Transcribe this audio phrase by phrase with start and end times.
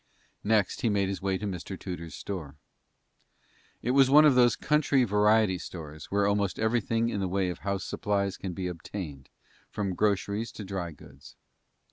[0.43, 1.77] Next he made his way to Mr.
[1.79, 2.55] Tudor's store.
[3.83, 7.59] It was one of those country variety stores where almost everything in the way of
[7.59, 9.29] house supplies can be obtained,
[9.69, 11.35] from groceries to dry goods.